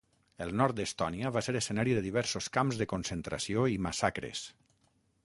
El 0.43 0.51
nord 0.59 0.77
d'Estònia 0.77 1.31
va 1.35 1.43
ser 1.47 1.53
escenari 1.59 1.93
de 1.97 2.03
diversos 2.05 2.49
camps 2.57 2.79
de 2.81 2.87
concentració 2.95 3.67
i 3.75 3.79
massacres. 3.89 4.43